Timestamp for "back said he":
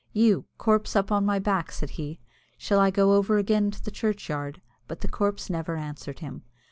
1.37-2.19